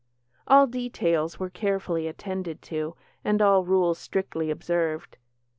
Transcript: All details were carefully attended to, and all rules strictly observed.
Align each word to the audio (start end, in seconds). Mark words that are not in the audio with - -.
All 0.47 0.65
details 0.65 1.37
were 1.37 1.51
carefully 1.51 2.07
attended 2.07 2.63
to, 2.73 2.95
and 3.23 3.39
all 3.39 3.63
rules 3.63 3.99
strictly 3.99 4.49
observed. 4.49 5.15